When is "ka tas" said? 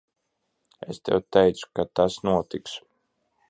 1.77-2.19